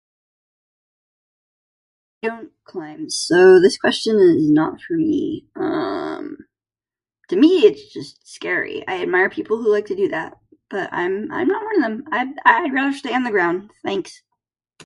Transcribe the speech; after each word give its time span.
So, 3.07 3.59
this 3.59 3.77
question 3.77 4.17
is 4.19 4.49
not 4.49 4.79
for 4.81 4.93
me. 4.95 5.47
To 5.55 7.37
me, 7.37 7.59
it's 7.59 7.91
just 7.93 8.27
scary. 8.27 8.85
I 8.89 9.01
admire 9.01 9.29
people 9.29 9.55
who 9.57 9.71
like 9.71 9.85
to 9.87 9.95
do 9.95 10.09
that, 10.09 10.37
but 10.69 10.89
I'm 10.91 11.27
not 11.27 11.63
one 11.63 11.77
of 11.77 11.81
them. 12.05 12.35
I'd 12.45 12.73
rather 12.73 12.95
stay 12.95 13.13
on 13.13 13.23
the 13.23 13.31
ground, 13.31 13.71
thanks. 13.83 14.21